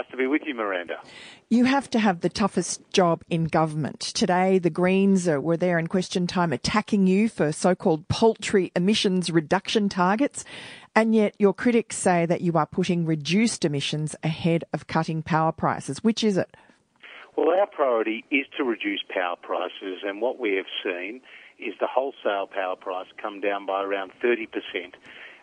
Nice 0.00 0.10
to 0.12 0.16
be 0.16 0.26
with 0.26 0.42
you, 0.46 0.54
Miranda. 0.54 0.98
You 1.50 1.66
have 1.66 1.90
to 1.90 1.98
have 1.98 2.20
the 2.20 2.30
toughest 2.30 2.80
job 2.90 3.22
in 3.28 3.44
government. 3.44 4.00
Today, 4.00 4.58
the 4.58 4.70
Greens 4.70 5.28
were 5.28 5.58
there 5.58 5.78
in 5.78 5.88
question 5.88 6.26
time 6.26 6.54
attacking 6.54 7.06
you 7.06 7.28
for 7.28 7.52
so 7.52 7.74
called 7.74 8.08
paltry 8.08 8.72
emissions 8.74 9.28
reduction 9.28 9.90
targets. 9.90 10.42
And 10.94 11.14
yet, 11.14 11.34
your 11.38 11.52
critics 11.52 11.98
say 11.98 12.24
that 12.24 12.40
you 12.40 12.54
are 12.54 12.64
putting 12.64 13.04
reduced 13.04 13.62
emissions 13.62 14.16
ahead 14.22 14.64
of 14.72 14.86
cutting 14.86 15.22
power 15.22 15.52
prices. 15.52 16.02
Which 16.02 16.24
is 16.24 16.38
it? 16.38 16.56
Well, 17.36 17.50
our 17.50 17.66
priority 17.66 18.24
is 18.30 18.46
to 18.56 18.64
reduce 18.64 19.00
power 19.06 19.36
prices, 19.36 20.00
and 20.02 20.22
what 20.22 20.40
we 20.40 20.54
have 20.54 20.64
seen 20.82 21.20
is 21.58 21.74
the 21.78 21.86
wholesale 21.86 22.46
power 22.46 22.74
price 22.74 23.08
come 23.20 23.42
down 23.42 23.66
by 23.66 23.82
around 23.82 24.12
30% 24.24 24.48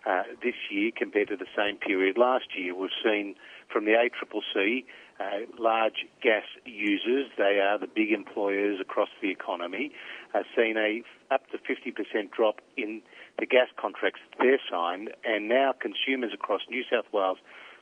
uh, 0.08 0.24
this 0.42 0.56
year 0.72 0.92
compared 0.96 1.28
to 1.28 1.36
the 1.36 1.48
same 1.56 1.78
period 1.78 2.18
last 2.18 2.46
year. 2.58 2.74
We've 2.74 2.90
seen 3.04 3.36
from 3.72 3.86
the 3.86 3.92
ACCC, 3.92 4.86
uh, 5.20 5.46
large 5.60 6.06
gas 6.22 6.44
users, 6.66 7.28
they 7.38 7.60
are 7.60 7.78
the 7.78 7.88
big 7.88 8.12
employers 8.12 8.80
across 8.80 9.10
the 9.22 9.30
economy, 9.30 9.92
have 10.34 10.46
seen 10.56 10.78
a 10.78 11.04
up 11.34 11.42
to 11.52 11.58
50% 11.58 12.32
drop 12.32 12.62
in 12.78 13.02
the 13.40 13.46
gas 13.46 13.68
contracts 13.80 14.22
they're 14.40 14.60
signed, 14.72 15.10
and 15.26 15.50
now 15.50 15.74
consumers 15.80 16.32
across 16.34 16.62
New 16.70 16.84
South 16.90 17.06
Wales, 17.12 17.40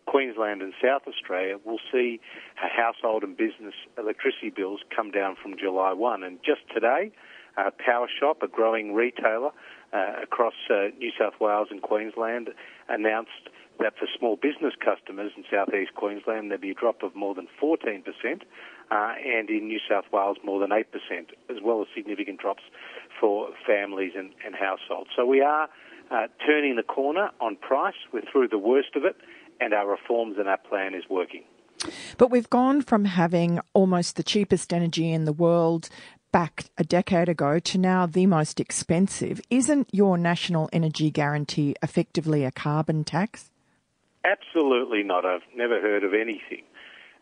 Queensland 0.08 0.62
and 0.62 0.74
South 0.84 1.04
Australia 1.08 1.58
will 1.64 1.80
see 1.92 2.20
household 2.56 3.24
and 3.24 3.38
business 3.38 3.74
electricity 3.98 4.50
bills 4.50 4.80
come 4.96 5.12
down 5.12 5.36
from 5.42 5.56
July 5.58 5.94
1. 5.94 6.24
And 6.24 6.40
just 6.46 6.62
today, 6.74 7.12
uh, 7.58 7.72
Power 7.84 8.08
Shop, 8.20 8.42
a 8.42 8.48
growing 8.48 8.94
retailer 8.94 9.52
uh, 9.94 10.24
across 10.24 10.54
uh, 10.70 10.88
New 10.98 11.12
South 11.18 11.34
Wales 11.40 11.68
and 11.72 11.82
Queensland, 11.82 12.50
announced 12.90 13.50
that 13.80 13.98
for 13.98 14.08
small 14.18 14.36
business 14.36 14.74
customers 14.84 15.32
in 15.36 15.44
southeast 15.52 15.94
Queensland 15.96 16.50
there'd 16.50 16.62
be 16.62 16.72
a 16.72 16.76
drop 16.76 17.04
of 17.04 17.16
more 17.16 17.36
than 17.36 17.48
14%, 17.62 18.04
uh, 18.92 19.14
and 19.26 19.50
in 19.50 19.68
New 19.68 19.80
South 19.90 20.06
Wales 20.12 20.38
more 20.44 20.60
than 20.60 20.70
8%, 20.70 20.84
as 21.50 21.58
well 21.64 21.82
as 21.82 21.88
significant 21.96 22.40
drops 22.40 22.64
for 23.20 23.50
families 23.66 24.14
and, 24.16 24.32
and 24.46 24.56
households. 24.56 25.10
So 25.16 25.26
we 25.26 25.42
are 25.42 25.70
uh, 26.12 26.28
turning 26.46 26.76
the 26.76 26.84
corner 26.84 27.32
on 27.42 27.56
price. 27.56 27.96
We're 28.14 28.24
through 28.32 28.50
the 28.50 28.58
worst 28.58 28.96
of 28.96 29.04
it, 29.04 29.18
and 29.60 29.74
our 29.74 29.90
reforms 29.90 30.38
and 30.38 30.48
our 30.48 30.58
plan 30.58 30.94
is 30.94 31.04
working. 31.10 31.44
But 32.18 32.32
we've 32.32 32.50
gone 32.50 32.82
from 32.82 33.06
having 33.06 33.60
almost 33.74 34.16
the 34.16 34.24
cheapest 34.24 34.74
energy 34.74 35.12
in 35.12 35.26
the 35.26 35.34
world 35.34 35.90
back 36.36 36.66
a 36.78 36.84
decade 36.84 37.30
ago 37.30 37.60
to 37.60 37.78
now 37.78 38.06
the 38.06 38.26
most 38.26 38.60
expensive. 38.60 39.40
Isn't 39.50 39.88
your 39.94 40.18
national 40.18 40.68
energy 40.74 41.10
guarantee 41.10 41.76
effectively 41.82 42.44
a 42.44 42.52
carbon 42.52 43.06
tax? 43.06 43.50
Absolutely 44.26 45.02
not. 45.02 45.26
I've 45.26 45.48
never 45.56 45.80
heard 45.80 46.04
of 46.04 46.14
anything 46.14 46.64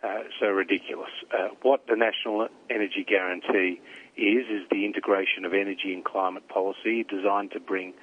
uh, 0.03 0.23
so 0.39 0.47
ridiculous. 0.47 1.11
Uh, 1.31 1.49
what 1.61 1.85
the 1.87 1.95
National 1.95 2.47
Energy 2.71 3.05
Guarantee 3.07 3.79
is, 4.17 4.47
is 4.49 4.67
the 4.71 4.83
integration 4.83 5.45
of 5.45 5.53
energy 5.53 5.93
and 5.93 6.03
climate 6.03 6.49
policy 6.49 7.03
designed 7.07 7.51
to 7.51 7.59
bring 7.59 7.93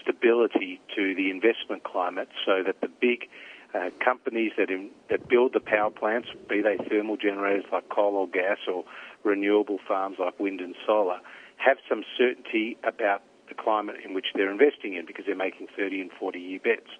stability 0.00 0.80
to 0.94 1.12
the 1.16 1.28
investment 1.28 1.82
climate 1.82 2.28
so 2.46 2.62
that 2.64 2.80
the 2.80 2.88
big 3.00 3.28
uh, 3.74 3.90
companies 3.98 4.52
that, 4.56 4.70
in, 4.70 4.90
that 5.10 5.28
build 5.28 5.54
the 5.54 5.60
power 5.60 5.90
plants, 5.90 6.28
be 6.48 6.62
they 6.62 6.76
thermal 6.88 7.16
generators 7.16 7.64
like 7.72 7.88
coal 7.88 8.14
or 8.14 8.28
gas 8.28 8.58
or 8.72 8.84
renewable 9.24 9.78
farms 9.86 10.16
like 10.18 10.38
wind 10.38 10.60
and 10.60 10.74
solar, 10.86 11.18
have 11.56 11.78
some 11.88 12.02
certainty 12.16 12.76
about 12.84 13.22
the 13.48 13.54
climate 13.54 13.96
in 14.04 14.14
which 14.14 14.26
they're 14.34 14.50
investing 14.50 14.94
in 14.94 15.06
because 15.06 15.24
they're 15.26 15.36
making 15.36 15.66
30 15.76 16.00
and 16.00 16.10
40 16.18 16.38
year 16.38 16.60
bets. 16.62 16.90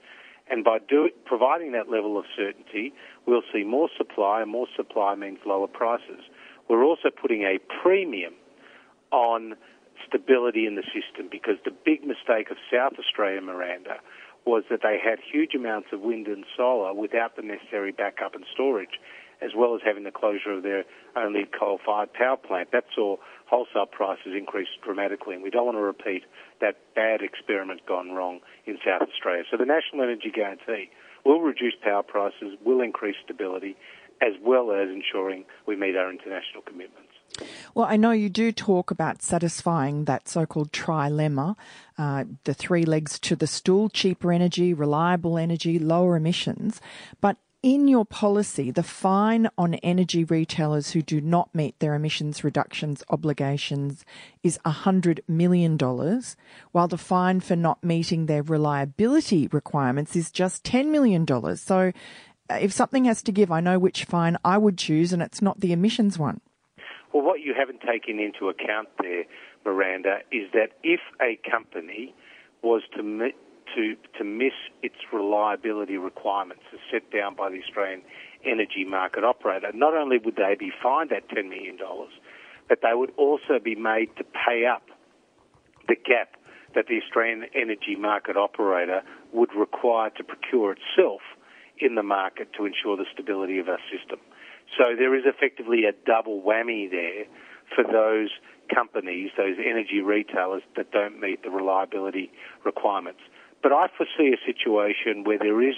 And 0.50 0.64
by 0.64 0.78
do, 0.78 1.08
providing 1.24 1.72
that 1.72 1.88
level 1.88 2.18
of 2.18 2.24
certainty, 2.36 2.92
we'll 3.26 3.46
see 3.52 3.64
more 3.64 3.88
supply, 3.96 4.42
and 4.42 4.50
more 4.50 4.66
supply 4.76 5.14
means 5.14 5.38
lower 5.46 5.68
prices. 5.68 6.20
We're 6.68 6.84
also 6.84 7.08
putting 7.10 7.42
a 7.42 7.58
premium 7.82 8.34
on 9.10 9.54
stability 10.06 10.66
in 10.66 10.74
the 10.74 10.82
system 10.82 11.28
because 11.30 11.56
the 11.64 11.70
big 11.70 12.04
mistake 12.04 12.50
of 12.50 12.56
South 12.70 12.94
Australia, 12.98 13.40
Miranda, 13.40 13.96
was 14.44 14.64
that 14.70 14.80
they 14.82 14.98
had 15.02 15.18
huge 15.20 15.54
amounts 15.54 15.88
of 15.92 16.00
wind 16.00 16.26
and 16.26 16.44
solar 16.56 16.92
without 16.92 17.36
the 17.36 17.42
necessary 17.42 17.92
backup 17.92 18.34
and 18.34 18.44
storage, 18.52 18.98
as 19.42 19.50
well 19.56 19.74
as 19.74 19.80
having 19.84 20.04
the 20.04 20.10
closure 20.10 20.52
of 20.52 20.62
their 20.62 20.84
only 21.16 21.44
coal-fired 21.58 22.12
power 22.12 22.36
plant. 22.36 22.70
That 22.72 22.84
saw 22.94 23.16
wholesale 23.46 23.86
prices 23.86 24.32
increase 24.36 24.68
dramatically, 24.84 25.34
and 25.34 25.42
we 25.42 25.50
don't 25.50 25.66
want 25.66 25.76
to 25.76 25.82
repeat 25.82 26.22
that 26.60 26.76
bad 26.94 27.20
experiment 27.22 27.84
gone 27.86 28.12
wrong 28.12 28.40
in 28.66 28.78
South 28.84 29.02
Australia. 29.02 29.44
So 29.50 29.56
the 29.56 29.66
National 29.66 30.02
Energy 30.04 30.30
Guarantee 30.34 30.90
will 31.24 31.40
reduce 31.40 31.74
power 31.82 32.02
prices, 32.02 32.56
will 32.64 32.80
increase 32.80 33.16
stability, 33.22 33.76
as 34.20 34.34
well 34.40 34.70
as 34.70 34.88
ensuring 34.88 35.44
we 35.66 35.76
meet 35.76 35.96
our 35.96 36.10
international 36.10 36.62
commitments. 36.64 37.08
Well, 37.74 37.86
I 37.86 37.96
know 37.96 38.10
you 38.10 38.28
do 38.28 38.52
talk 38.52 38.90
about 38.90 39.22
satisfying 39.22 40.04
that 40.04 40.28
so 40.28 40.46
called 40.46 40.70
trilemma, 40.70 41.56
uh, 41.96 42.24
the 42.44 42.54
three 42.54 42.84
legs 42.84 43.18
to 43.20 43.34
the 43.34 43.46
stool 43.46 43.88
cheaper 43.88 44.32
energy, 44.32 44.74
reliable 44.74 45.38
energy, 45.38 45.78
lower 45.78 46.16
emissions. 46.16 46.80
But 47.20 47.38
in 47.62 47.86
your 47.86 48.04
policy, 48.04 48.72
the 48.72 48.82
fine 48.82 49.48
on 49.56 49.74
energy 49.74 50.24
retailers 50.24 50.90
who 50.90 51.00
do 51.00 51.20
not 51.20 51.54
meet 51.54 51.78
their 51.78 51.94
emissions 51.94 52.42
reductions 52.42 53.04
obligations 53.08 54.04
is 54.42 54.58
$100 54.66 55.20
million, 55.28 55.78
while 56.72 56.88
the 56.88 56.98
fine 56.98 57.38
for 57.38 57.54
not 57.54 57.82
meeting 57.84 58.26
their 58.26 58.42
reliability 58.42 59.46
requirements 59.52 60.16
is 60.16 60.32
just 60.32 60.64
$10 60.64 60.90
million. 60.90 61.24
So 61.56 61.92
uh, 62.50 62.54
if 62.60 62.72
something 62.72 63.04
has 63.04 63.22
to 63.22 63.32
give, 63.32 63.52
I 63.52 63.60
know 63.60 63.78
which 63.78 64.04
fine 64.04 64.36
I 64.44 64.58
would 64.58 64.76
choose, 64.76 65.12
and 65.12 65.22
it's 65.22 65.40
not 65.40 65.60
the 65.60 65.72
emissions 65.72 66.18
one. 66.18 66.40
Well, 67.14 67.22
what 67.22 67.40
you 67.40 67.54
haven't 67.56 67.82
taken 67.82 68.18
into 68.18 68.48
account 68.48 68.88
there, 69.00 69.24
Miranda, 69.64 70.18
is 70.32 70.50
that 70.52 70.70
if 70.82 71.00
a 71.20 71.38
company 71.48 72.12
was 72.62 72.82
to 72.96 73.02
meet 73.04 73.36
to, 73.74 73.96
to 74.18 74.24
miss 74.24 74.52
its 74.82 74.96
reliability 75.12 75.96
requirements 75.96 76.62
as 76.72 76.80
set 76.90 77.10
down 77.10 77.34
by 77.34 77.50
the 77.50 77.60
Australian 77.62 78.02
Energy 78.44 78.84
Market 78.84 79.24
Operator, 79.24 79.70
not 79.74 79.94
only 79.94 80.18
would 80.18 80.36
they 80.36 80.56
be 80.58 80.72
fined 80.82 81.10
that 81.10 81.28
$10 81.28 81.48
million, 81.48 81.78
but 82.68 82.80
they 82.82 82.94
would 82.94 83.12
also 83.16 83.58
be 83.62 83.74
made 83.74 84.08
to 84.16 84.24
pay 84.24 84.66
up 84.66 84.82
the 85.88 85.96
gap 85.96 86.36
that 86.74 86.86
the 86.86 87.00
Australian 87.04 87.44
Energy 87.54 87.96
Market 87.98 88.36
Operator 88.36 89.02
would 89.32 89.50
require 89.54 90.10
to 90.10 90.24
procure 90.24 90.72
itself 90.72 91.20
in 91.78 91.94
the 91.94 92.02
market 92.02 92.48
to 92.56 92.64
ensure 92.64 92.96
the 92.96 93.06
stability 93.12 93.58
of 93.58 93.68
our 93.68 93.80
system. 93.90 94.18
So 94.78 94.96
there 94.96 95.14
is 95.14 95.24
effectively 95.26 95.84
a 95.84 95.92
double 96.06 96.40
whammy 96.40 96.90
there 96.90 97.24
for 97.74 97.84
those 97.84 98.30
companies, 98.72 99.30
those 99.36 99.56
energy 99.58 100.00
retailers 100.00 100.62
that 100.76 100.90
don't 100.92 101.20
meet 101.20 101.42
the 101.42 101.50
reliability 101.50 102.30
requirements. 102.64 103.20
But 103.62 103.72
I 103.72 103.86
foresee 103.96 104.34
a 104.34 104.44
situation 104.44 105.24
where 105.24 105.38
there 105.38 105.62
is 105.62 105.76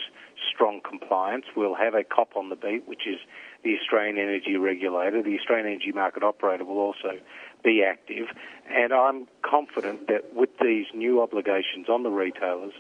strong 0.52 0.80
compliance. 0.80 1.44
We'll 1.54 1.74
have 1.74 1.94
a 1.94 2.02
cop 2.02 2.36
on 2.36 2.48
the 2.48 2.56
beat, 2.56 2.88
which 2.88 3.06
is 3.06 3.18
the 3.62 3.76
Australian 3.78 4.16
Energy 4.16 4.56
Regulator. 4.56 5.22
The 5.22 5.38
Australian 5.38 5.66
Energy 5.66 5.92
Market 5.92 6.22
Operator 6.22 6.64
will 6.64 6.78
also 6.78 7.18
be 7.62 7.84
active. 7.84 8.28
And 8.70 8.92
I'm 8.92 9.26
confident 9.42 10.08
that 10.08 10.34
with 10.34 10.50
these 10.60 10.86
new 10.94 11.20
obligations 11.20 11.88
on 11.88 12.02
the 12.02 12.10
retailers, 12.10 12.72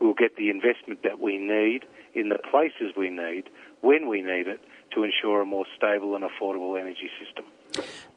we'll 0.00 0.14
get 0.14 0.36
the 0.36 0.50
investment 0.50 1.02
that 1.04 1.20
we 1.20 1.38
need 1.38 1.84
in 2.14 2.28
the 2.28 2.38
places 2.50 2.94
we 2.96 3.10
need, 3.10 3.44
when 3.80 4.08
we 4.08 4.22
need 4.22 4.48
it, 4.48 4.60
to 4.94 5.04
ensure 5.04 5.42
a 5.42 5.46
more 5.46 5.66
stable 5.76 6.16
and 6.16 6.24
affordable 6.24 6.80
energy 6.80 7.10
system. 7.22 7.44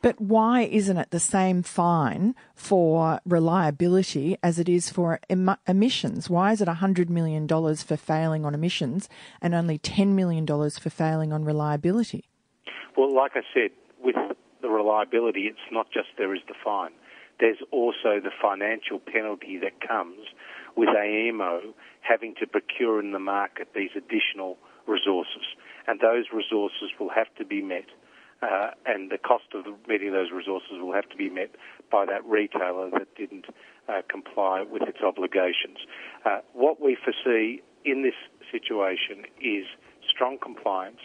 But 0.02 0.20
why 0.20 0.62
isn't 0.62 0.98
it 0.98 1.12
the 1.12 1.20
same 1.20 1.62
fine 1.62 2.34
for 2.56 3.20
reliability 3.26 4.38
as 4.42 4.58
it 4.58 4.68
is 4.68 4.90
for 4.90 5.20
em- 5.30 5.58
emissions? 5.68 6.30
Why 6.30 6.52
is 6.54 6.62
it 6.62 6.68
$100 6.68 7.10
million 7.10 7.48
for 7.48 7.98
failing 7.98 8.44
on 8.44 8.56
emissions 8.56 9.08
and 9.42 9.54
only 9.54 9.78
$10 9.78 10.10
million 10.10 10.48
for 10.48 10.90
failing 10.90 11.32
on 11.32 11.46
reliability? 11.46 12.26
Well, 12.98 13.16
like 13.16 13.34
I 13.36 13.42
said, 13.54 13.72
with 14.04 14.16
the 14.62 14.70
reliability, 14.70 15.42
it's 15.42 15.60
not 15.72 15.88
just 15.94 16.08
there 16.18 16.34
is 16.34 16.42
the 16.48 16.56
fine. 16.64 16.92
There's 17.40 17.62
also 17.72 18.20
the 18.22 18.32
financial 18.42 19.00
penalty 19.00 19.60
that 19.62 19.88
comes 19.88 20.20
with 20.76 20.90
AEMO 20.90 21.74
having 22.02 22.34
to 22.40 22.48
procure 22.48 23.00
in 23.00 23.12
the 23.12 23.20
market 23.20 23.70
these 23.76 23.92
additional 23.96 24.58
resources. 24.88 25.46
And 25.88 26.00
those 26.00 26.26
resources 26.34 26.92
will 27.00 27.10
have 27.10 27.34
to 27.38 27.46
be 27.46 27.62
met 27.62 27.86
uh, 28.42 28.72
and 28.86 29.12
the 29.12 29.18
cost 29.18 29.46
of 29.54 29.66
meeting 29.88 30.12
those 30.12 30.32
resources 30.32 30.72
will 30.80 30.94
have 30.94 31.10
to 31.10 31.18
be 31.18 31.30
met 31.30 31.52
by 31.92 32.06
that 32.06 32.26
retailer 32.26 32.90
that 32.90 33.16
didn't 33.16 33.46
uh, 33.88 34.02
comply 34.10 34.64
with 34.64 34.82
its 34.84 35.00
obligations. 35.06 35.78
Uh, 36.26 36.40
what 36.54 36.82
we 36.82 36.96
foresee 36.96 37.62
in 37.86 38.04
this 38.04 38.16
situation 38.52 39.26
is 39.40 39.66
strong 40.10 40.38
compliance. 40.42 41.00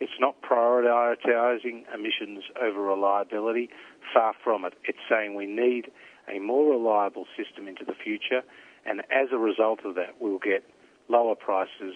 It's 0.00 0.12
not 0.18 0.42
prioritising 0.42 1.84
emissions 1.94 2.44
over 2.60 2.82
reliability. 2.82 3.70
Far 4.12 4.34
from 4.42 4.64
it. 4.64 4.74
It's 4.84 4.98
saying 5.08 5.34
we 5.34 5.46
need 5.46 5.90
a 6.28 6.38
more 6.38 6.72
reliable 6.72 7.26
system 7.36 7.68
into 7.68 7.84
the 7.84 7.94
future, 7.94 8.42
and 8.84 9.00
as 9.10 9.28
a 9.32 9.38
result 9.38 9.80
of 9.84 9.94
that, 9.94 10.14
we'll 10.20 10.38
get 10.38 10.64
lower 11.08 11.34
prices 11.34 11.94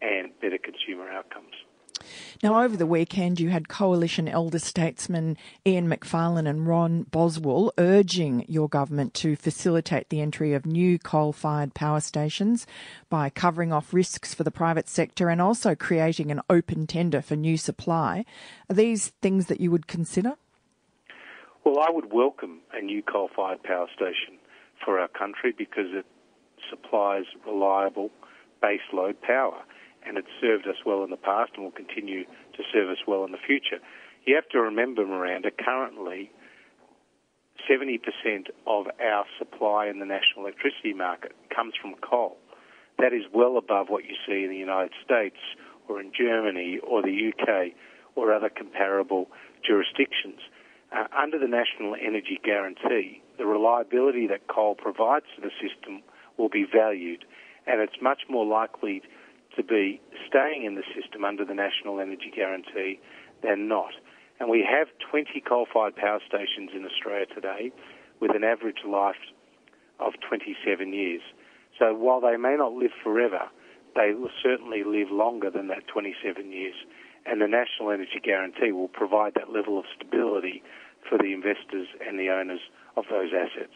and 0.00 0.30
better 0.40 0.58
consumer 0.58 1.08
outcomes. 1.10 1.54
Now, 2.42 2.62
over 2.62 2.76
the 2.76 2.86
weekend, 2.86 3.40
you 3.40 3.50
had 3.50 3.68
coalition 3.68 4.28
elder 4.28 4.58
statesmen 4.58 5.36
Ian 5.66 5.88
Macfarlane 5.88 6.46
and 6.46 6.66
Ron 6.66 7.04
Boswell 7.04 7.72
urging 7.78 8.44
your 8.48 8.68
government 8.68 9.14
to 9.14 9.36
facilitate 9.36 10.08
the 10.08 10.20
entry 10.20 10.54
of 10.54 10.66
new 10.66 10.98
coal 10.98 11.32
fired 11.32 11.74
power 11.74 12.00
stations 12.00 12.66
by 13.08 13.30
covering 13.30 13.72
off 13.72 13.92
risks 13.92 14.34
for 14.34 14.44
the 14.44 14.50
private 14.50 14.88
sector 14.88 15.28
and 15.28 15.40
also 15.40 15.74
creating 15.74 16.30
an 16.30 16.40
open 16.48 16.86
tender 16.86 17.20
for 17.20 17.36
new 17.36 17.56
supply. 17.56 18.24
Are 18.70 18.74
these 18.74 19.08
things 19.22 19.46
that 19.46 19.60
you 19.60 19.70
would 19.70 19.86
consider? 19.86 20.34
Well, 21.64 21.80
I 21.80 21.90
would 21.90 22.12
welcome 22.12 22.60
a 22.72 22.80
new 22.80 23.02
coal 23.02 23.30
fired 23.34 23.62
power 23.62 23.88
station 23.94 24.38
for 24.84 24.98
our 24.98 25.08
country 25.08 25.52
because 25.56 25.88
it 25.90 26.06
supplies 26.70 27.24
reliable 27.46 28.10
baseload 28.62 29.20
power 29.20 29.62
and 30.06 30.16
it's 30.16 30.28
served 30.40 30.66
us 30.66 30.76
well 30.86 31.04
in 31.04 31.10
the 31.10 31.16
past 31.16 31.52
and 31.54 31.64
will 31.64 31.72
continue 31.72 32.24
to 32.24 32.62
serve 32.72 32.90
us 32.90 32.98
well 33.06 33.24
in 33.24 33.32
the 33.32 33.38
future. 33.46 33.78
You 34.24 34.34
have 34.34 34.48
to 34.50 34.60
remember, 34.60 35.06
Miranda, 35.06 35.50
currently 35.50 36.30
70% 37.68 38.00
of 38.66 38.86
our 39.00 39.24
supply 39.38 39.86
in 39.86 39.98
the 39.98 40.06
national 40.06 40.44
electricity 40.44 40.92
market 40.94 41.32
comes 41.54 41.74
from 41.80 41.94
coal. 42.00 42.36
That 42.98 43.12
is 43.12 43.24
well 43.32 43.56
above 43.56 43.88
what 43.88 44.04
you 44.04 44.16
see 44.26 44.44
in 44.44 44.50
the 44.50 44.56
United 44.56 44.92
States 45.04 45.36
or 45.88 46.00
in 46.00 46.12
Germany 46.16 46.78
or 46.86 47.02
the 47.02 47.32
UK 47.32 47.72
or 48.14 48.32
other 48.32 48.48
comparable 48.48 49.28
jurisdictions. 49.66 50.40
Uh, 50.90 51.04
under 51.16 51.38
the 51.38 51.46
National 51.46 51.94
Energy 51.94 52.40
Guarantee, 52.42 53.22
the 53.36 53.46
reliability 53.46 54.26
that 54.26 54.48
coal 54.48 54.74
provides 54.74 55.26
to 55.36 55.42
the 55.42 55.50
system 55.60 56.02
will 56.38 56.48
be 56.48 56.64
valued, 56.64 57.24
and 57.66 57.80
it's 57.80 58.00
much 58.00 58.22
more 58.28 58.46
likely 58.46 59.02
to 59.58 59.64
be 59.64 60.00
staying 60.26 60.64
in 60.64 60.76
the 60.76 60.86
system 60.94 61.24
under 61.24 61.44
the 61.44 61.54
National 61.54 62.00
Energy 62.00 62.32
Guarantee 62.34 63.00
than 63.42 63.68
not. 63.68 63.92
And 64.40 64.48
we 64.48 64.64
have 64.64 64.86
20 65.10 65.42
coal 65.46 65.66
fired 65.70 65.96
power 65.96 66.20
stations 66.26 66.70
in 66.74 66.86
Australia 66.86 67.26
today 67.26 67.72
with 68.20 68.34
an 68.34 68.44
average 68.44 68.86
life 68.86 69.20
of 69.98 70.14
27 70.26 70.92
years. 70.92 71.22
So 71.78 71.92
while 71.92 72.20
they 72.20 72.36
may 72.36 72.56
not 72.56 72.72
live 72.72 72.92
forever, 73.02 73.50
they 73.94 74.14
will 74.14 74.30
certainly 74.42 74.84
live 74.84 75.10
longer 75.10 75.50
than 75.50 75.66
that 75.68 75.88
27 75.88 76.52
years. 76.52 76.74
And 77.26 77.40
the 77.42 77.48
National 77.48 77.90
Energy 77.90 78.20
Guarantee 78.22 78.70
will 78.70 78.88
provide 78.88 79.34
that 79.34 79.52
level 79.52 79.78
of 79.78 79.84
stability 79.96 80.62
for 81.08 81.18
the 81.18 81.34
investors 81.34 81.88
and 82.06 82.18
the 82.18 82.30
owners 82.30 82.60
of 82.96 83.04
those 83.10 83.30
assets. 83.34 83.74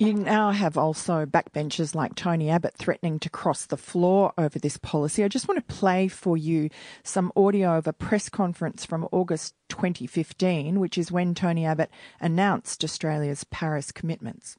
You 0.00 0.14
now 0.14 0.50
have 0.50 0.78
also 0.78 1.26
backbenchers 1.26 1.94
like 1.94 2.14
Tony 2.14 2.48
Abbott 2.48 2.74
threatening 2.78 3.18
to 3.18 3.28
cross 3.28 3.66
the 3.66 3.76
floor 3.76 4.32
over 4.38 4.58
this 4.58 4.78
policy. 4.78 5.22
I 5.22 5.28
just 5.28 5.46
want 5.46 5.58
to 5.58 5.74
play 5.74 6.08
for 6.08 6.38
you 6.38 6.70
some 7.02 7.30
audio 7.36 7.76
of 7.76 7.86
a 7.86 7.92
press 7.92 8.30
conference 8.30 8.86
from 8.86 9.06
August 9.12 9.54
2015, 9.68 10.80
which 10.80 10.96
is 10.96 11.12
when 11.12 11.34
Tony 11.34 11.66
Abbott 11.66 11.90
announced 12.18 12.82
Australia's 12.82 13.44
Paris 13.44 13.92
commitments. 13.92 14.56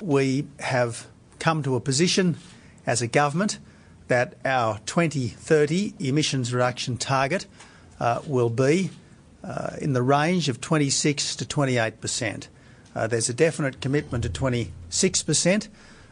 We 0.00 0.48
have 0.58 1.06
come 1.38 1.62
to 1.62 1.76
a 1.76 1.80
position 1.80 2.38
as 2.84 3.00
a 3.00 3.06
government 3.06 3.60
that 4.08 4.34
our 4.44 4.80
2030 4.86 5.94
emissions 6.00 6.52
reduction 6.52 6.96
target 6.96 7.46
uh, 8.00 8.20
will 8.26 8.50
be 8.50 8.90
uh, 9.44 9.76
in 9.80 9.92
the 9.92 10.02
range 10.02 10.48
of 10.48 10.60
26 10.60 11.36
to 11.36 11.46
28 11.46 12.00
percent. 12.00 12.48
Uh, 12.94 13.06
there's 13.06 13.28
a 13.28 13.34
definite 13.34 13.80
commitment 13.80 14.24
to 14.24 14.30
26%, 14.30 15.68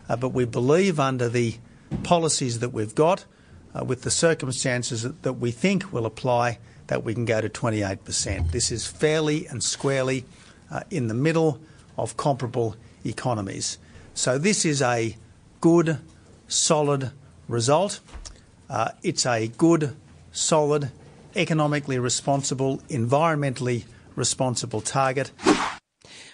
uh, 0.09 0.17
but 0.17 0.31
we 0.31 0.45
believe 0.45 0.99
under 0.99 1.29
the 1.29 1.57
policies 2.03 2.61
that 2.61 2.71
we've 2.71 2.95
got, 2.95 3.25
uh, 3.75 3.85
with 3.85 4.03
the 4.03 4.11
circumstances 4.11 5.03
that, 5.03 5.23
that, 5.23 5.35
we 5.35 5.51
think 5.51 5.93
will 5.93 6.07
apply, 6.07 6.59
that 6.87 7.05
we 7.05 7.15
can 7.15 7.25
go 7.25 7.41
to 7.41 7.49
28%. 7.49 8.51
This 8.51 8.73
is 8.73 8.87
fairly 8.87 9.47
and 9.47 9.63
squarely 9.63 10.25
uh, 10.71 10.81
in 10.91 11.09
the 11.09 11.15
middle 11.15 11.61
of 11.97 12.17
comparable 12.17 12.77
economies. 13.05 13.79
So 14.15 14.39
this 14.39 14.65
is 14.65 14.83
a 14.83 15.17
good, 15.61 15.99
solid 16.49 17.13
result. 17.49 18.01
Uh, 18.69 18.93
it's 19.03 19.27
a 19.27 19.49
good, 19.49 19.97
solid, 20.33 20.91
economically 21.37 21.99
responsible, 21.99 22.79
environmentally 22.89 23.85
responsible 24.17 24.81
target. 24.81 25.31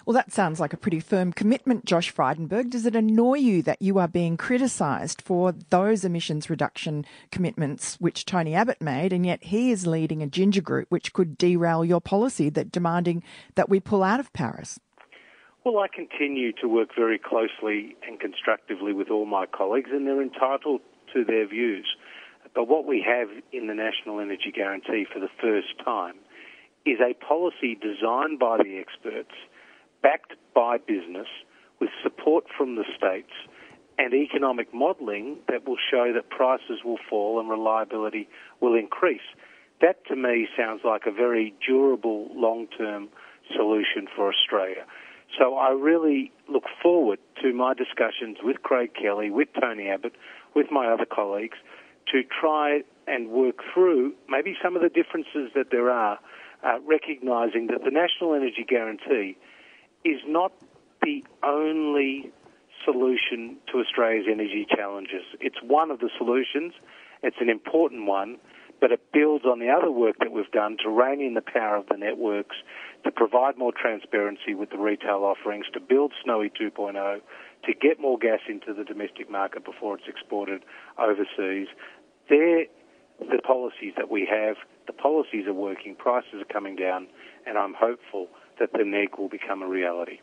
Well, 0.07 0.15
that 0.15 0.33
sounds 0.33 0.61
like 0.61 0.73
a 0.73 0.77
pretty 0.77 1.01
firm 1.01 1.33
commitment, 1.33 1.85
Josh 1.85 2.15
Frydenberg. 2.15 2.71
Does 2.71 2.87
it 2.87 2.95
annoy 2.95 3.39
you 3.39 3.61
that 3.63 3.83
you 3.83 3.99
are 3.99 4.07
being 4.07 4.37
criticised 4.37 5.21
for 5.21 5.53
those 5.71 6.05
emissions 6.05 6.49
reduction 6.49 7.05
commitments 7.33 7.97
which 7.97 8.25
Tony 8.25 8.55
Abbott 8.55 8.81
made, 8.81 9.13
and 9.13 9.27
yet 9.27 9.43
he 9.43 9.73
is 9.73 9.85
leading 9.85 10.23
a 10.23 10.29
ginger 10.29 10.61
group 10.61 10.87
which 10.91 11.13
could 11.13 11.37
derail 11.37 11.85
your 11.85 12.01
policy 12.01 12.49
that 12.51 12.71
demanding 12.71 13.25
that 13.57 13.69
we 13.69 13.81
pull 13.81 14.05
out 14.05 14.21
of 14.21 14.33
Paris? 14.33 14.79
Well, 15.65 15.79
I 15.79 15.89
continue 15.89 16.53
to 16.63 16.69
work 16.69 16.91
very 16.97 17.19
closely 17.19 17.97
and 18.07 18.21
constructively 18.21 18.93
with 18.93 19.11
all 19.11 19.27
my 19.27 19.47
colleagues, 19.47 19.91
and 19.93 20.07
they're 20.07 20.23
entitled 20.23 20.83
to 21.15 21.25
their 21.25 21.49
views. 21.49 21.97
But 22.55 22.69
what 22.69 22.87
we 22.87 23.05
have 23.05 23.27
in 23.53 23.67
the 23.67 23.75
National 23.75 24.21
Energy 24.21 24.53
Guarantee 24.55 25.05
for 25.13 25.19
the 25.19 25.31
first 25.41 25.85
time 25.85 26.15
is 26.85 27.01
a 27.01 27.15
policy 27.15 27.75
designed 27.75 28.39
by 28.39 28.59
the 28.59 28.79
experts 28.79 29.35
backed 30.03 30.35
by 30.55 30.79
business 30.79 31.29
with 31.81 31.91
support 32.03 32.45
from 32.57 32.77
the 32.77 32.85
states 32.97 33.33
and 33.99 34.13
economic 34.15 34.73
modelling 34.75 35.39
that 35.49 35.67
will 35.67 35.79
show 35.91 36.13
that 36.13 36.29
prices 36.31 36.81
will 36.85 36.99
fall 37.09 37.41
and 37.41 37.49
reliability 37.49 38.29
will 38.61 38.75
increase. 38.75 39.27
That 39.81 40.05
to 40.07 40.17
me 40.17 40.49
sounds 40.57 40.83
like 40.85 41.03
a 41.07 41.11
very 41.11 41.55
durable 41.67 42.29
long 42.35 42.67
term 42.79 43.09
solution 43.55 44.07
for 44.15 44.33
Australia. 44.33 44.85
So 45.39 45.57
I 45.57 45.71
really 45.71 46.33
look 46.49 46.65
forward 46.83 47.19
to 47.43 47.53
my 47.53 47.75
discussions 47.75 48.39
with 48.43 48.63
Craig 48.63 48.91
Kelly, 48.95 49.31
with 49.31 49.49
Tony 49.61 49.89
Abbott, 49.89 50.15
with 50.55 50.71
my 50.71 50.87
other 50.87 51.05
colleagues 51.05 51.59
to 52.13 52.23
try 52.23 52.83
and 53.07 53.29
work 53.29 53.57
through 53.75 54.15
maybe 54.29 54.57
some 54.63 54.77
of 54.77 54.83
the 54.83 54.89
differences 54.89 55.51
that 55.55 55.71
there 55.71 55.91
are, 55.91 56.19
uh, 56.63 56.79
recognising 56.87 57.67
that 57.67 57.85
the 57.85 57.91
National 57.91 58.35
Energy 58.35 58.65
Guarantee 58.67 59.37
is 60.07 60.21
not 60.27 60.53
the 61.03 61.25
only 61.43 62.31
solution 62.85 63.57
to 63.73 63.81
Australia's 63.81 64.27
energy 64.31 64.67
challenges. 64.71 65.23
It's 65.41 65.59
one 65.63 65.91
of 65.91 65.99
the 65.99 66.11
solutions, 66.17 66.75
it's 67.23 67.37
an 67.41 67.51
important 67.51 68.07
one, 68.07 68.39
but 68.81 68.93
it 68.93 69.01
builds 69.13 69.45
on 69.45 69.59
the 69.59 69.69
other 69.69 69.91
work 69.91 70.17
that 70.21 70.31
we've 70.31 70.51
done 70.53 70.77
to 70.85 70.91
rein 70.91 71.21
in 71.21 71.35
the 71.35 71.43
power 71.43 71.77
of 71.77 71.87
the 71.91 71.97
networks, 71.97 72.57
to 73.05 73.11
provide 73.11 73.59
more 73.59 73.73
transparency 73.73 74.55
with 74.55 74.71
the 74.71 74.79
retail 74.79 75.25
offerings, 75.25 75.67
to 75.73 75.81
build 75.81 76.13
Snowy 76.23 76.51
2.0, 76.51 77.21
to 77.65 77.75
get 77.75 77.99
more 77.99 78.19
gas 78.19 78.41
into 78.49 78.75
the 78.75 78.85
domestic 78.85 79.31
market 79.31 79.65
before 79.65 79.97
it's 79.97 80.07
exported 80.07 80.63
overseas. 80.99 81.69
They're 82.29 82.67
the 83.19 83.41
policies 83.45 83.95
that 83.97 84.11
we 84.11 84.29
have. 84.31 84.57
The 84.87 84.93
policies 84.93 85.47
are 85.47 85.55
working, 85.55 85.97
prices 85.97 86.43
are 86.43 86.53
coming 86.53 86.77
down, 86.77 87.09
and 87.47 87.57
I'm 87.57 87.75
hopeful 87.75 88.29
that 88.59 88.73
the 88.73 88.85
NEG 88.85 89.19
will 89.19 89.29
become 89.29 89.63
a 89.63 89.69
reality. 89.69 90.21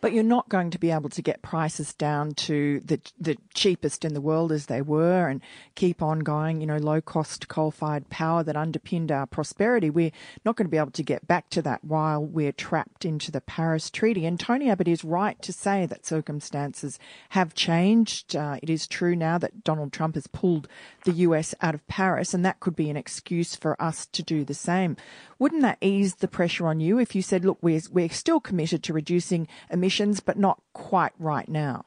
But 0.00 0.12
you're 0.12 0.22
not 0.22 0.48
going 0.50 0.70
to 0.70 0.78
be 0.78 0.90
able 0.90 1.08
to 1.08 1.22
get 1.22 1.40
prices 1.40 1.94
down 1.94 2.34
to 2.34 2.80
the 2.80 3.00
the 3.18 3.38
cheapest 3.54 4.04
in 4.04 4.12
the 4.12 4.20
world 4.20 4.52
as 4.52 4.66
they 4.66 4.82
were 4.82 5.28
and 5.28 5.40
keep 5.74 6.02
on 6.02 6.20
going, 6.20 6.60
you 6.60 6.66
know, 6.66 6.76
low 6.76 7.00
cost 7.00 7.48
coal 7.48 7.70
fired 7.70 8.10
power 8.10 8.42
that 8.42 8.56
underpinned 8.56 9.10
our 9.10 9.26
prosperity. 9.26 9.88
We're 9.88 10.12
not 10.44 10.56
going 10.56 10.66
to 10.66 10.70
be 10.70 10.76
able 10.76 10.90
to 10.90 11.02
get 11.02 11.26
back 11.26 11.48
to 11.50 11.62
that 11.62 11.82
while 11.82 12.22
we're 12.22 12.52
trapped 12.52 13.04
into 13.06 13.30
the 13.30 13.40
Paris 13.40 13.88
Treaty. 13.88 14.26
And 14.26 14.38
Tony 14.38 14.68
Abbott 14.68 14.88
is 14.88 15.04
right 15.04 15.40
to 15.40 15.52
say 15.52 15.86
that 15.86 16.04
circumstances 16.04 16.98
have 17.30 17.54
changed. 17.54 18.36
Uh, 18.36 18.58
it 18.62 18.68
is 18.68 18.86
true 18.86 19.16
now 19.16 19.38
that 19.38 19.64
Donald 19.64 19.92
Trump 19.92 20.14
has 20.16 20.26
pulled 20.26 20.68
the 21.04 21.12
US 21.12 21.54
out 21.62 21.74
of 21.74 21.86
Paris, 21.86 22.34
and 22.34 22.44
that 22.44 22.60
could 22.60 22.76
be 22.76 22.90
an 22.90 22.96
excuse 22.98 23.56
for 23.56 23.80
us 23.80 24.04
to 24.06 24.22
do 24.22 24.44
the 24.44 24.54
same. 24.54 24.96
Wouldn't 25.44 25.60
that 25.60 25.76
ease 25.82 26.14
the 26.14 26.26
pressure 26.26 26.66
on 26.66 26.80
you 26.80 26.98
if 26.98 27.14
you 27.14 27.20
said, 27.20 27.44
look, 27.44 27.58
we're, 27.60 27.82
we're 27.92 28.08
still 28.08 28.40
committed 28.40 28.82
to 28.84 28.94
reducing 28.94 29.46
emissions, 29.70 30.20
but 30.20 30.38
not 30.38 30.62
quite 30.72 31.12
right 31.18 31.46
now? 31.46 31.84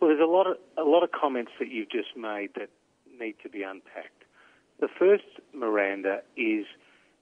Well, 0.00 0.08
there's 0.08 0.26
a 0.26 0.32
lot 0.32 0.46
of 0.46 0.56
a 0.78 0.88
lot 0.88 1.02
of 1.02 1.10
comments 1.12 1.52
that 1.58 1.68
you've 1.68 1.90
just 1.90 2.16
made 2.16 2.48
that 2.54 2.70
need 3.20 3.34
to 3.42 3.50
be 3.50 3.62
unpacked. 3.62 4.24
The 4.80 4.88
first, 4.98 5.24
Miranda, 5.52 6.22
is 6.34 6.64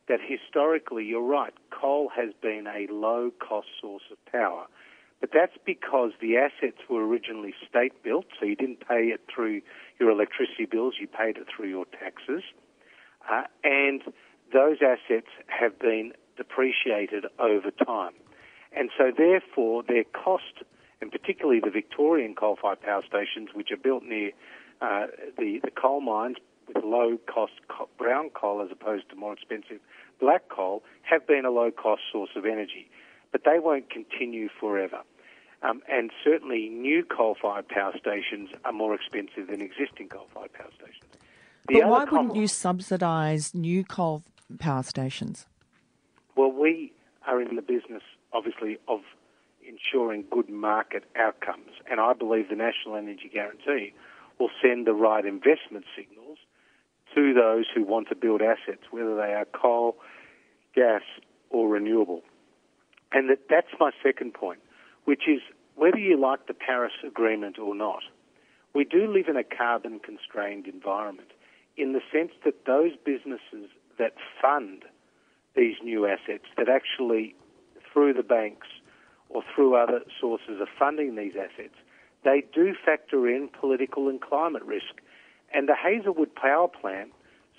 that 0.06 0.20
historically, 0.24 1.04
you're 1.04 1.20
right, 1.20 1.52
coal 1.72 2.10
has 2.14 2.32
been 2.40 2.68
a 2.68 2.86
low 2.92 3.32
cost 3.40 3.66
source 3.80 4.04
of 4.12 4.24
power. 4.30 4.66
But 5.20 5.30
that's 5.34 5.56
because 5.64 6.12
the 6.20 6.36
assets 6.36 6.78
were 6.88 7.04
originally 7.04 7.54
state 7.68 8.04
built, 8.04 8.26
so 8.38 8.46
you 8.46 8.54
didn't 8.54 8.86
pay 8.86 9.06
it 9.06 9.22
through 9.34 9.62
your 9.98 10.10
electricity 10.10 10.66
bills, 10.70 10.94
you 11.00 11.08
paid 11.08 11.38
it 11.38 11.48
through 11.50 11.70
your 11.70 11.86
taxes. 11.86 12.44
Uh, 13.28 13.42
and 13.64 14.02
those 14.52 14.78
assets 14.82 15.28
have 15.46 15.78
been 15.78 16.12
depreciated 16.36 17.26
over 17.38 17.70
time. 17.70 18.12
And 18.76 18.90
so, 18.96 19.10
therefore, 19.16 19.82
their 19.82 20.04
cost, 20.04 20.62
and 21.00 21.10
particularly 21.10 21.60
the 21.60 21.70
Victorian 21.70 22.34
coal-fired 22.34 22.80
power 22.82 23.02
stations, 23.06 23.50
which 23.54 23.70
are 23.70 23.76
built 23.76 24.02
near 24.02 24.32
uh, 24.80 25.06
the, 25.38 25.60
the 25.64 25.70
coal 25.70 26.00
mines, 26.00 26.36
with 26.68 26.84
low 26.84 27.18
cost 27.32 27.52
brown 27.98 28.30
coal 28.30 28.60
as 28.60 28.70
opposed 28.72 29.08
to 29.10 29.16
more 29.16 29.32
expensive 29.32 29.78
black 30.20 30.48
coal 30.48 30.82
have 31.02 31.26
been 31.26 31.44
a 31.44 31.50
low 31.50 31.70
cost 31.70 32.02
source 32.10 32.30
of 32.36 32.44
energy, 32.44 32.90
but 33.32 33.42
they 33.44 33.58
won't 33.58 33.90
continue 33.90 34.48
forever. 34.60 35.00
Um, 35.62 35.82
and 35.88 36.10
certainly, 36.22 36.68
new 36.68 37.04
coal 37.04 37.36
fired 37.40 37.68
power 37.68 37.92
stations 37.98 38.50
are 38.64 38.72
more 38.72 38.94
expensive 38.94 39.48
than 39.48 39.62
existing 39.62 40.08
coal 40.08 40.26
fired 40.34 40.52
power 40.52 40.70
stations. 40.74 41.04
The 41.68 41.80
but 41.80 41.88
why 41.88 42.04
wouldn't 42.04 42.36
you 42.36 42.46
subsidise 42.46 43.54
new 43.54 43.84
coal 43.84 44.22
power 44.58 44.82
stations? 44.82 45.46
Well, 46.36 46.52
we 46.52 46.92
are 47.26 47.40
in 47.40 47.56
the 47.56 47.62
business, 47.62 48.02
obviously, 48.32 48.78
of 48.88 49.00
ensuring 49.66 50.24
good 50.30 50.48
market 50.48 51.04
outcomes, 51.16 51.70
and 51.90 52.00
I 52.00 52.12
believe 52.12 52.48
the 52.48 52.56
National 52.56 52.96
Energy 52.96 53.30
Guarantee 53.32 53.92
will 54.38 54.50
send 54.62 54.86
the 54.86 54.92
right 54.92 55.24
investment 55.24 55.84
signals 55.96 56.38
to 57.14 57.32
those 57.32 57.64
who 57.74 57.82
want 57.82 58.08
to 58.08 58.14
build 58.14 58.42
assets, 58.42 58.82
whether 58.90 59.16
they 59.16 59.32
are 59.32 59.46
coal, 59.46 59.96
gas, 60.74 61.02
or 61.50 61.68
renewable. 61.68 62.22
And 63.12 63.30
that, 63.30 63.48
that's 63.48 63.72
my 63.80 63.90
second 64.02 64.34
point, 64.34 64.60
which 65.04 65.22
is 65.26 65.40
whether 65.74 65.98
you 65.98 66.20
like 66.20 66.46
the 66.46 66.54
Paris 66.54 66.92
Agreement 67.06 67.58
or 67.58 67.74
not, 67.74 68.02
we 68.74 68.84
do 68.84 69.10
live 69.10 69.28
in 69.28 69.36
a 69.36 69.44
carbon 69.44 70.00
constrained 70.00 70.66
environment 70.66 71.28
in 71.76 71.92
the 71.92 72.00
sense 72.12 72.32
that 72.44 72.66
those 72.66 72.92
businesses 73.04 73.70
that 73.98 74.14
fund 74.40 74.84
these 75.54 75.76
new 75.82 76.06
assets, 76.06 76.44
that 76.56 76.68
actually 76.68 77.34
through 77.92 78.12
the 78.12 78.22
banks 78.22 78.66
or 79.28 79.42
through 79.54 79.74
other 79.74 80.00
sources 80.20 80.60
of 80.60 80.68
funding 80.78 81.16
these 81.16 81.32
assets, 81.34 81.74
they 82.24 82.44
do 82.54 82.74
factor 82.84 83.28
in 83.28 83.48
political 83.48 84.08
and 84.08 84.20
climate 84.20 84.64
risk. 84.64 85.00
And 85.54 85.68
the 85.68 85.74
Hazelwood 85.74 86.34
power 86.34 86.68
plant 86.68 87.12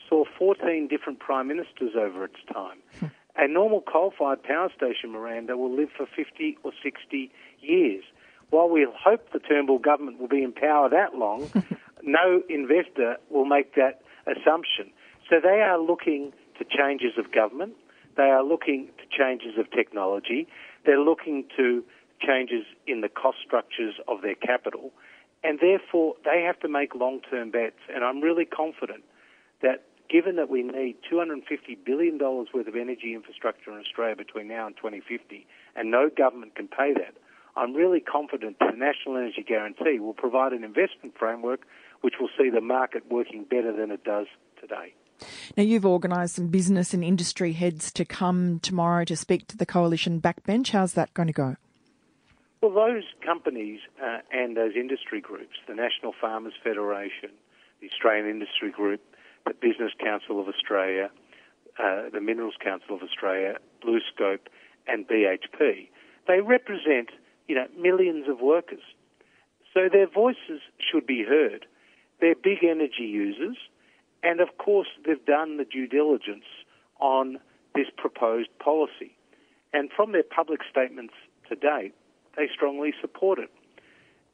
saw 0.08 0.25
14 0.38 0.88
different 0.88 1.20
prime 1.20 1.48
ministers 1.48 1.94
over 1.98 2.25
its 2.25 2.38
time. 2.51 2.77
Hmm. 3.00 3.06
A 3.38 3.48
normal 3.48 3.82
coal-fired 3.82 4.41
power 4.44 4.70
station, 4.75 5.12
Miranda, 5.12 5.58
will 5.58 5.75
live 5.75 5.89
for 5.96 6.08
50 6.08 6.58
or 6.63 6.72
60 6.84 7.32
years. 7.60 8.03
While 8.50 8.70
we 8.70 8.88
hope 8.98 9.32
the 9.32 9.39
Turnbull 9.39 9.79
government 9.79 10.20
will 10.20 10.27
be 10.27 10.41
in 10.41 10.53
power 10.53 10.89
that 10.89 11.15
long, 11.15 11.50
no 12.03 12.41
investor 12.50 13.17
will 13.29 13.46
make 13.46 13.75
that 13.75 14.01
assumption. 14.25 14.91
So 15.29 15.39
they 15.41 15.62
are 15.62 15.79
looking 15.79 16.34
to 16.57 16.65
changes 16.65 17.13
of 17.17 17.31
government. 17.31 17.74
They 18.15 18.24
are 18.24 18.43
looking 18.43 18.88
to 18.98 19.05
changes 19.15 19.57
of 19.57 19.69
technology. 19.72 20.48
They're 20.86 21.00
looking 21.00 21.46
to 21.57 21.84
changes 22.19 22.65
in 22.88 23.01
the 23.01 23.10
cost 23.10 23.38
structures 23.46 23.96
of 24.07 24.22
their 24.22 24.36
capital. 24.36 24.91
And 25.43 25.60
therefore, 25.60 26.15
they 26.25 26.41
have 26.41 26.60
to 26.62 26.67
make 26.67 26.96
long 26.96 27.22
term 27.29 27.51
bets. 27.51 27.79
And 27.93 28.03
I'm 28.03 28.22
really 28.22 28.46
confident 28.46 29.03
that 29.62 29.84
given 30.10 30.38
that 30.38 30.50
we 30.50 30.63
need 30.63 30.96
$250 31.12 31.43
billion 31.86 32.17
worth 32.17 32.67
of 32.67 32.75
energy 32.75 33.13
infrastructure 33.13 33.72
in 33.72 33.79
Australia 33.79 34.15
between 34.15 34.48
now 34.48 34.67
and 34.67 34.75
2050, 34.77 35.46
and 35.75 35.91
no 35.91 36.10
government 36.10 36.55
can 36.55 36.67
pay 36.67 36.93
that, 36.93 37.13
I'm 37.55 37.74
really 37.74 38.00
confident 38.00 38.57
the 38.60 38.72
National 38.75 39.17
Energy 39.17 39.43
Guarantee 39.46 40.00
will 40.00 40.13
provide 40.13 40.53
an 40.53 40.63
investment 40.63 41.15
framework 41.17 41.62
which 42.01 42.15
will 42.19 42.29
see 42.37 42.49
the 42.49 42.61
market 42.61 43.03
working 43.09 43.43
better 43.43 43.75
than 43.75 43.91
it 43.91 44.03
does 44.03 44.27
today. 44.59 44.93
Now, 45.55 45.63
you've 45.63 45.85
organised 45.85 46.35
some 46.35 46.47
business 46.47 46.93
and 46.93 47.03
industry 47.03 47.53
heads 47.53 47.91
to 47.93 48.05
come 48.05 48.59
tomorrow 48.59 49.03
to 49.05 49.15
speak 49.15 49.47
to 49.47 49.57
the 49.57 49.65
coalition 49.65 50.21
backbench. 50.21 50.69
How's 50.69 50.93
that 50.93 51.13
going 51.13 51.27
to 51.27 51.33
go? 51.33 51.55
Well, 52.61 52.71
those 52.71 53.03
companies 53.25 53.79
uh, 54.03 54.19
and 54.31 54.57
those 54.57 54.73
industry 54.75 55.21
groups, 55.21 55.57
the 55.67 55.75
National 55.75 56.13
Farmers 56.19 56.53
Federation, 56.63 57.29
the 57.81 57.87
Australian 57.87 58.29
Industry 58.29 58.71
Group, 58.71 59.01
the 59.45 59.53
Business 59.53 59.91
Council 60.03 60.39
of 60.39 60.47
Australia, 60.47 61.09
uh, 61.79 62.09
the 62.11 62.21
Minerals 62.21 62.55
Council 62.63 62.95
of 62.95 63.03
Australia, 63.03 63.57
BlueScope, 63.85 64.47
and 64.87 65.07
BHP, 65.07 65.89
they 66.27 66.41
represent 66.41 67.09
you 67.47 67.55
know 67.55 67.67
millions 67.79 68.27
of 68.27 68.41
workers. 68.41 68.81
So 69.73 69.89
their 69.91 70.07
voices 70.07 70.61
should 70.79 71.05
be 71.05 71.23
heard. 71.23 71.65
They're 72.19 72.36
big 72.36 72.63
energy 72.63 73.05
users, 73.05 73.57
and 74.24 74.39
of 74.39 74.57
course 74.57 74.88
they've 75.05 75.24
done 75.25 75.57
the 75.57 75.65
due 75.65 75.88
diligence 75.88 76.45
on 77.00 77.38
this 77.75 77.88
proposed 77.95 78.50
policy. 78.59 79.15
And 79.74 79.91
from 79.95 80.12
their 80.12 80.24
public 80.24 80.62
statements 80.69 81.13
to 81.50 81.55
date, 81.55 81.93
they 82.36 82.47
strongly 82.53 82.93
support 83.01 83.39
it. 83.39 83.51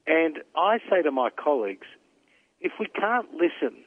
And 0.08 0.40
I 0.56 0.80
say 0.90 1.02
to 1.02 1.12
my 1.12 1.30
colleagues, 1.30 1.88
if 2.62 2.74
we 2.80 2.88
can't 2.88 3.32
listen 3.34 3.84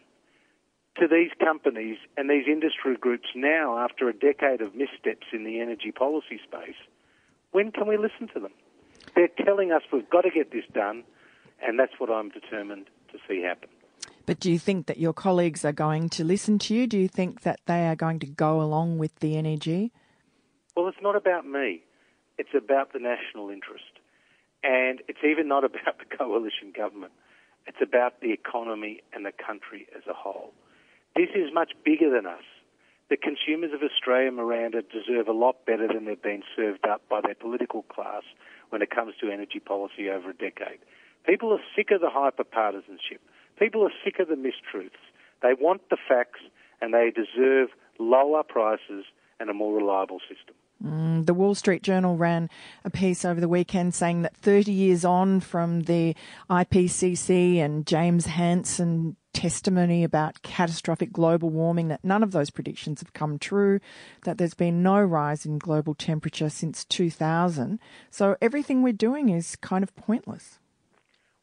to 0.98 1.06
these 1.08 1.30
companies 1.42 1.98
and 2.16 2.28
these 2.28 2.46
industry 2.46 2.96
groups 2.96 3.28
now 3.34 3.78
after 3.78 4.08
a 4.08 4.12
decade 4.12 4.60
of 4.60 4.74
missteps 4.74 5.26
in 5.32 5.44
the 5.44 5.60
energy 5.60 5.92
policy 5.92 6.40
space, 6.42 6.76
when 7.52 7.70
can 7.70 7.86
we 7.86 7.96
listen 7.96 8.28
to 8.34 8.40
them? 8.40 8.52
They're 9.14 9.28
telling 9.44 9.72
us 9.72 9.82
we've 9.92 10.08
got 10.08 10.22
to 10.22 10.30
get 10.30 10.50
this 10.52 10.64
done, 10.72 11.04
and 11.62 11.78
that's 11.78 11.92
what 11.98 12.10
I'm 12.10 12.30
determined 12.30 12.86
to 13.12 13.18
see 13.28 13.42
happen. 13.42 13.68
But 14.26 14.40
do 14.40 14.50
you 14.50 14.58
think 14.58 14.86
that 14.86 14.98
your 14.98 15.12
colleagues 15.12 15.64
are 15.64 15.72
going 15.72 16.08
to 16.10 16.24
listen 16.24 16.58
to 16.60 16.74
you? 16.74 16.88
Do 16.88 16.98
you 16.98 17.06
think 17.06 17.42
that 17.42 17.60
they 17.66 17.86
are 17.86 17.94
going 17.94 18.18
to 18.18 18.26
go 18.26 18.60
along 18.60 18.98
with 18.98 19.14
the 19.20 19.40
NEG? 19.40 19.92
Well, 20.76 20.88
it's 20.88 20.98
not 21.00 21.14
about 21.14 21.46
me. 21.46 21.84
It's 22.36 22.54
about 22.54 22.92
the 22.92 22.98
national 22.98 23.50
interest. 23.50 23.84
And 24.64 25.00
it's 25.06 25.22
even 25.24 25.46
not 25.46 25.64
about 25.70 25.98
the 25.98 26.16
coalition 26.16 26.72
government. 26.76 27.12
It's 27.68 27.80
about 27.80 28.20
the 28.20 28.32
economy 28.32 29.00
and 29.12 29.24
the 29.24 29.32
country 29.32 29.86
as 29.96 30.02
a 30.10 30.12
whole. 30.12 30.52
This 31.14 31.30
is 31.34 31.54
much 31.54 31.72
bigger 31.84 32.10
than 32.10 32.26
us. 32.26 32.44
The 33.08 33.16
consumers 33.16 33.70
of 33.72 33.82
Australia, 33.82 34.32
Miranda, 34.32 34.82
deserve 34.82 35.28
a 35.28 35.32
lot 35.32 35.64
better 35.64 35.86
than 35.86 36.04
they've 36.04 36.20
been 36.20 36.42
served 36.56 36.86
up 36.86 37.02
by 37.08 37.20
their 37.20 37.36
political 37.36 37.82
class 37.82 38.22
when 38.70 38.82
it 38.82 38.90
comes 38.90 39.14
to 39.20 39.30
energy 39.30 39.60
policy 39.60 40.10
over 40.10 40.30
a 40.30 40.34
decade. 40.34 40.80
People 41.24 41.52
are 41.52 41.60
sick 41.76 41.92
of 41.92 42.00
the 42.00 42.10
hyper-partisanship. 42.10 43.20
People 43.58 43.82
are 43.82 43.92
sick 44.04 44.18
of 44.18 44.28
the 44.28 44.34
mistruths. 44.34 44.90
They 45.42 45.54
want 45.58 45.88
the 45.90 45.96
facts 46.08 46.40
and 46.80 46.92
they 46.92 47.10
deserve 47.10 47.70
lower 47.98 48.42
prices 48.42 49.04
and 49.40 49.50
a 49.50 49.54
more 49.54 49.74
reliable 49.74 50.20
system. 50.20 50.54
Mm, 50.84 51.24
the 51.24 51.34
Wall 51.34 51.54
Street 51.54 51.82
Journal 51.82 52.16
ran 52.16 52.50
a 52.84 52.90
piece 52.90 53.24
over 53.24 53.40
the 53.40 53.48
weekend 53.48 53.94
saying 53.94 54.22
that 54.22 54.36
30 54.36 54.72
years 54.72 55.04
on 55.04 55.40
from 55.40 55.82
the 55.82 56.14
IPCC 56.50 57.58
and 57.58 57.86
James 57.86 58.26
Hansen 58.26 59.16
testimony 59.32 60.04
about 60.04 60.42
catastrophic 60.42 61.12
global 61.12 61.50
warming, 61.50 61.88
that 61.88 62.04
none 62.04 62.22
of 62.22 62.32
those 62.32 62.50
predictions 62.50 63.00
have 63.00 63.12
come 63.12 63.38
true, 63.38 63.80
that 64.24 64.38
there's 64.38 64.54
been 64.54 64.82
no 64.82 65.00
rise 65.00 65.46
in 65.46 65.58
global 65.58 65.94
temperature 65.94 66.50
since 66.50 66.84
2000. 66.84 67.78
So 68.10 68.36
everything 68.40 68.82
we're 68.82 68.92
doing 68.92 69.28
is 69.28 69.56
kind 69.56 69.82
of 69.82 69.94
pointless. 69.96 70.58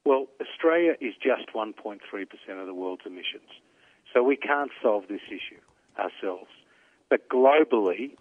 Well, 0.06 0.28
Australia 0.42 0.94
is 1.00 1.14
just 1.16 1.54
1.3% 1.56 2.00
of 2.60 2.68
the 2.68 2.74
world's 2.74 3.04
emissions. 3.06 3.50
So 4.14 4.22
we 4.22 4.36
can't 4.36 4.72
solve 4.82 5.06
this 5.08 5.22
issue 5.28 5.62
ourselves. 5.98 6.50
But 7.10 7.30
globally, 7.30 8.12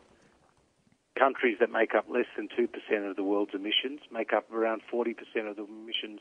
countries 1.19 1.57
that 1.61 1.71
make 1.71 1.95
up 1.95 2.07
less 2.09 2.27
than 2.37 2.49
2% 2.49 3.11
of 3.11 3.17
the 3.17 3.25
world's 3.25 3.55
emissions 3.55 4.01
make 4.13 4.33
up 4.33 4.51
around 4.53 4.83
40% 4.93 5.17
of 5.49 5.57
the 5.57 5.65
emissions 5.65 6.21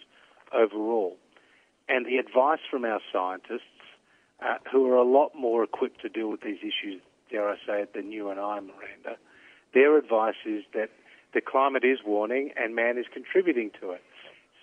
overall. 0.53 1.17
And 1.87 2.05
the 2.05 2.17
advice 2.17 2.59
from 2.69 2.85
our 2.85 2.99
scientists, 3.11 3.61
uh, 4.41 4.57
who 4.71 4.89
are 4.91 4.97
a 4.97 5.03
lot 5.03 5.31
more 5.35 5.63
equipped 5.63 6.01
to 6.01 6.09
deal 6.09 6.29
with 6.29 6.41
these 6.41 6.59
issues, 6.59 7.01
dare 7.29 7.47
I 7.47 7.55
say 7.67 7.81
it, 7.81 7.93
than 7.93 8.11
you 8.11 8.29
and 8.29 8.39
I, 8.39 8.59
Miranda, 8.59 9.17
their 9.73 9.97
advice 9.97 10.35
is 10.45 10.63
that 10.73 10.89
the 11.33 11.41
climate 11.41 11.83
is 11.85 11.99
warming 12.05 12.51
and 12.57 12.75
man 12.75 12.97
is 12.97 13.05
contributing 13.13 13.71
to 13.79 13.91
it. 13.91 14.01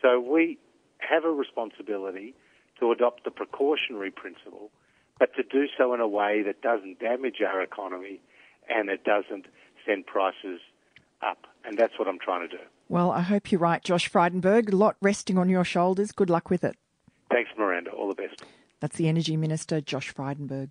So 0.03 0.21
we 0.21 0.59
have 0.99 1.25
a 1.25 1.31
responsibility 1.31 2.35
to 2.81 2.93
adopt 2.93 3.25
the 3.25 3.31
precautionary 3.31 4.11
principle, 4.11 4.71
but 5.19 5.35
to 5.35 5.43
do 5.43 5.67
so 5.77 5.95
in 5.95 6.01
a 6.01 6.09
way 6.09 6.43
that 6.43 6.63
doesn't 6.63 7.01
damage 7.01 7.41
our 7.47 7.61
economy 7.61 8.21
and 8.69 8.89
it 8.89 9.05
doesn't 9.05 9.47
send 9.87 10.07
prices 10.07 10.61
up. 11.23 11.47
And 11.65 11.77
that's 11.77 11.99
what 11.99 12.09
I'm 12.09 12.19
trying 12.19 12.49
to 12.49 12.57
do. 12.57 12.63
Well, 12.89 13.11
I 13.11 13.21
hope 13.21 13.51
you're 13.51 13.61
right, 13.61 13.83
Josh 13.83 14.11
Frydenberg. 14.11 14.73
A 14.73 14.77
lot 14.77 14.97
resting 15.01 15.39
on 15.39 15.49
your 15.49 15.65
shoulders. 15.65 16.13
Good 16.13 16.31
luck 16.31 16.51
with 16.51 16.65
it. 16.65 16.77
Thanks, 17.31 17.51
Miranda. 17.59 17.91
All 17.91 18.09
the 18.09 18.15
best. 18.15 18.45
That's 18.81 18.97
the 18.97 19.09
Energy 19.09 19.37
Minister, 19.37 19.81
Josh 19.81 20.15
Frydenberg. 20.15 20.71